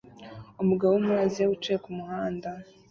Umugabo 0.61 0.91
wo 0.95 1.01
muri 1.05 1.19
Aziya 1.25 1.49
wicaye 1.49 1.77
kumuhanda 1.85 2.49